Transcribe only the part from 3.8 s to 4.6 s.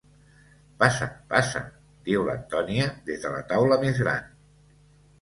més gran—.